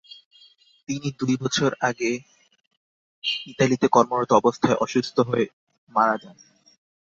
[0.89, 2.11] তিনি দুই বছর আগে
[3.47, 5.45] ইতালিতে কর্মরত অবস্থায় অসুস্থ হয়ে
[5.89, 6.37] মারা যান।